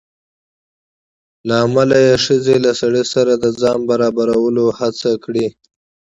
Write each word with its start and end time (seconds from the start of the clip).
له 1.47 1.55
امله 1.65 1.99
ښځې 2.25 2.55
له 2.65 2.71
سړي 2.81 3.03
سره 3.13 3.33
د 3.43 3.45
ځان 3.61 3.79
د 3.83 3.87
برابرولو 3.89 4.65
هڅه 4.79 5.11
کړې 5.23 5.47